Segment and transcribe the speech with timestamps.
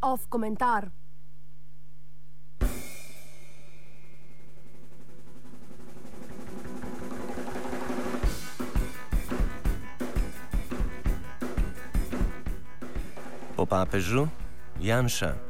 [0.00, 0.88] Off komentar.
[13.56, 14.28] Po papežu
[14.80, 15.45] Janša.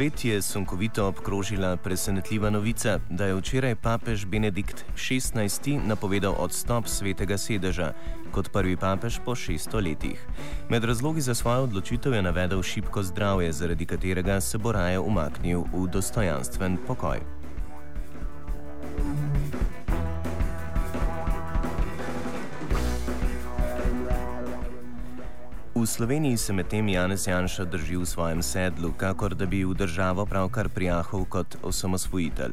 [0.00, 7.36] Svet je sunkovito obkrožila presenetljiva novica, da je včeraj papež Benedikt XVI napovedal odstop svetega
[7.38, 7.92] sedeža
[8.32, 10.26] kot prvi papež po 600 letih.
[10.70, 15.68] Med razlogi za svojo odločitev je navedel šibko zdravje, zaradi katerega se bo raje umaknil
[15.72, 17.39] v dostojanstven pokoj.
[25.80, 30.26] V Sloveniji se medtem Janez Janša drži v svojem sedlu, kakor da bi v državo
[30.28, 32.52] pravkar prijahal kot osamosvojitelj.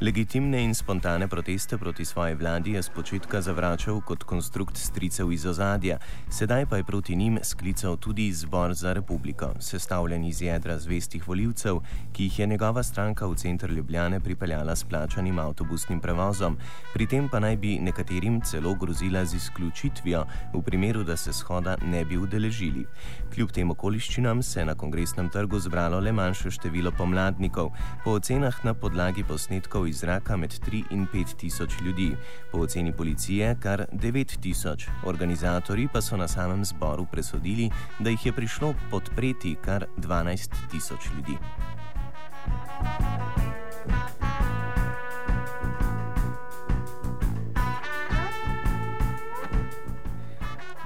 [0.00, 5.98] Legitimne in spontane proteste proti svoji vladi je spočitka zavračal kot konstrukt stricev iz ozadja,
[6.30, 11.80] sedaj pa je proti njim sklical tudi zbor za republiko, sestavljen iz jedra zvestih voljivcev,
[12.12, 16.58] ki jih je njegova stranka v center Ljubljane pripeljala s plačanim avtobusnim prevozom,
[16.94, 21.76] pri tem pa naj bi nekaterim celo grozila z izključitvijo, v primeru, da se shoda
[21.82, 22.86] ne bi udeležili živili.
[23.34, 27.70] Kljub tem okoliščinam se je na kongresnem trgu zbralo le manjše število pomladnikov,
[28.04, 32.16] po ocenah na podlagi posnetkov iz zraka med 3 in 5 tisoč ljudi,
[32.52, 34.88] po oceni policije kar 9 tisoč.
[35.04, 41.10] Organizatori pa so na samem zboru presodili, da jih je prišlo podpreti kar 12 tisoč
[41.16, 41.38] ljudi.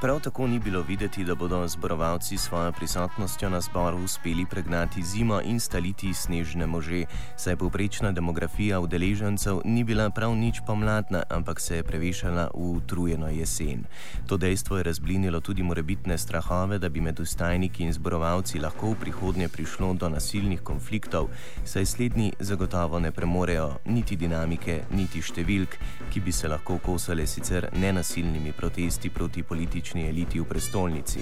[0.03, 5.41] Prav tako ni bilo videti, da bodo zborovalci svojo prisotnostjo na zboru uspeli pregnati zimo
[5.41, 7.05] in staliti snežne može,
[7.37, 13.29] saj povprečna demografija udeležencev ni bila prav nič pomladna, ampak se je prevešala v utrujeno
[13.29, 13.85] jesen.
[14.27, 18.95] To dejstvo je razblinilo tudi morebitne strahove, da bi med ustajniki in zborovalci lahko v
[18.95, 21.29] prihodnje prišlo do nasilnih konfliktov,
[21.65, 25.79] saj slednji zagotovo ne premorejo niti dinamike, niti številk,
[26.11, 31.21] ki bi se lahko kosale sicer nenasilnimi protesti proti političnim politični eliti v prestolnici.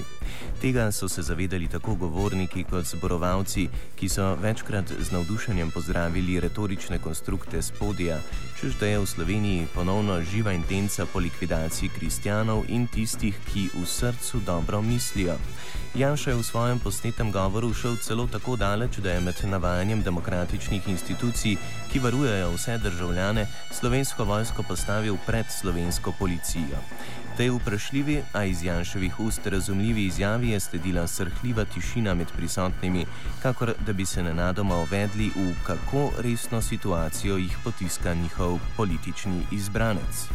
[0.61, 6.99] Tega so se zavedali tako govorniki kot zborovalci, ki so večkrat z navdušenjem pozdravili retorične
[6.99, 8.21] konstrukte spodija,
[8.61, 13.87] čež da je v Sloveniji ponovno živa intenca po likvidaciji kristjanov in tistih, ki v
[13.87, 15.37] srcu dobro mislijo.
[15.95, 20.89] Janša je v svojem posnetem govoru šel celo tako daleč, da je med navajanjem demokratičnih
[20.89, 21.57] institucij,
[21.93, 26.79] ki varujejo vse državljane, slovensko vojsko postavil pred slovensko policijo.
[27.41, 33.07] Tej vprašljivi, a iz Janševih ust razumljivi izjavi je sledila srhljiva tišina med prisotnimi,
[33.43, 40.29] kakor da bi se nenadoma uvedli v kako resno situacijo jih potiska njihov politični izbranec.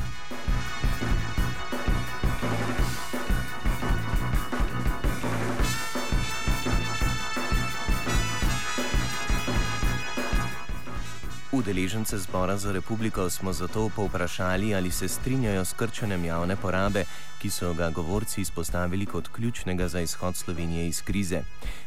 [11.52, 17.04] Udeležence zbora za republiko smo zato povprašali, ali se strinjajo s krčenjem javne porabe,
[17.42, 21.42] ki so ga govorci izpostavili kot ključnega za izhod Slovenije iz krize.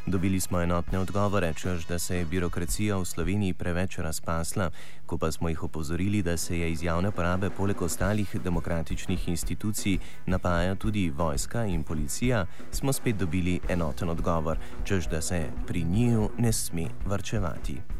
[0.05, 4.71] Dobili smo enotne odgovore, čež da se je birokracija v Sloveniji preveč razpasla,
[5.05, 9.97] ko pa smo jih opozorili, da se je iz javne porabe poleg ostalih demokratičnih institucij
[10.25, 16.29] napaja tudi vojska in policija, smo spet dobili enoten odgovor, čež da se pri njiju
[16.37, 17.98] ne sme vrčevati.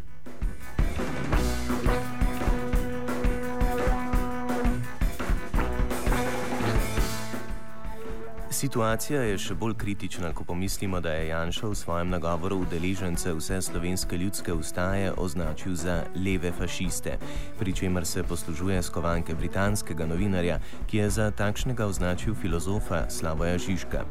[8.50, 13.60] Situacija je še bolj kritična, ko pomislimo, da je Janša v svojem nagovoru udeležence vse
[13.62, 17.20] slovenske ljudske ustaje označil za leve fašiste,
[17.60, 20.58] pri čemer se poslužuje skovanke britanskega novinarja,
[20.90, 24.02] ki je za takšnega označil filozofa Slavoja Žižka.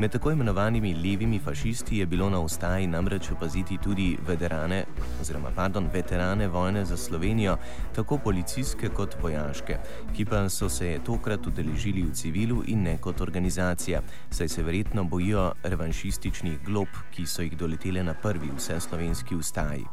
[0.00, 4.86] Med tako imenovanimi levimi fašisti je bilo na ustaji namreč opaziti tudi veterane,
[5.20, 7.58] oziroma pardon, veterane vojne za Slovenijo,
[7.92, 9.78] tako policijske kot vojaške,
[10.16, 14.00] ki pa so se tokrat udeležili v civilu in ne kot organizacija opozicija,
[14.30, 19.84] saj se verjetno bojijo revanšističnih glob, ki so jih doletele na prvi vse slovenski ustaji.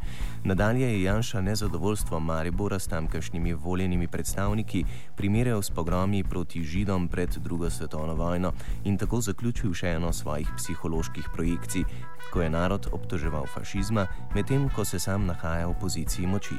[0.44, 7.30] Nadalje je Janša nezadovoljstvo Maribora s tamkajšnjimi voljenimi predstavniki primerjal s pogromi proti Židom pred
[7.30, 8.54] drugo svetovno vojno
[8.84, 11.84] in tako zaključil še eno svojih psiholoških projekcij,
[12.32, 14.06] ko je narod obtoževal fašizma,
[14.36, 16.56] medtem ko se sam nahaja v poziciji moči.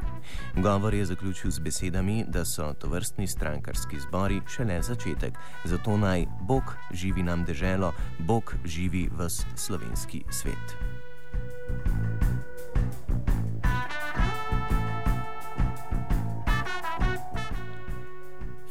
[0.56, 6.26] Govor je zaključil z besedami, da so to vrstni strankarski zbori šele začetek, zato naj
[6.40, 10.76] Bog živi na nam deželo, Bog živi v slovenski svet.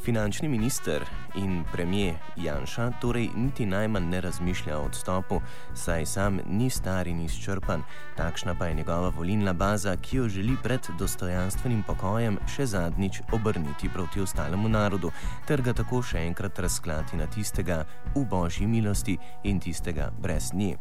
[0.04, 1.04] Finančni minister
[1.34, 5.40] in premijer Janša torej niti najmanj ne razmišlja o odstopu,
[5.74, 7.82] saj sam ni star in izčrpan,
[8.16, 13.88] takšna pa je njegova volilna baza, ki jo želi pred dostojanstvenim pokojem še zadnjič obrniti
[13.88, 15.10] proti ostalemu narodu,
[15.46, 17.84] ter ga tako še enkrat razklati na tistega
[18.14, 20.76] v božji milosti in tistega brez nje.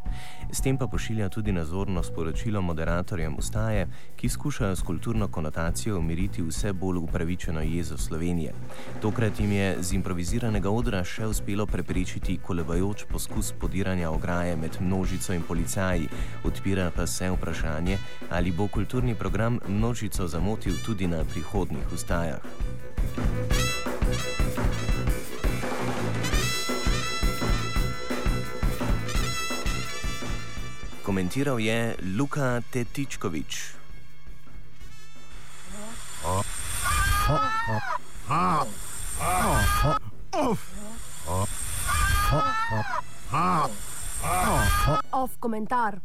[0.52, 6.42] S tem pa pošilja tudi nazorno sporočilo moderatorjem ustaje, ki skušajo s kulturno konotacijo umiriti
[6.42, 8.54] vse bolj upravičeno jezo Slovenije.
[9.02, 9.94] Tokrat jim je z
[10.40, 16.08] improviziranega odra še uspelo preprečiti kolevajoč poskus podiranja ograje med množico in policaji,
[16.48, 17.98] odpira pa se vprašanje,
[18.32, 22.40] ali bo kulturni program množico zamotil tudi na prihodnih ustajah.
[31.04, 33.79] Komentiral je Luka Tetičkovič.
[45.40, 46.02] comentar.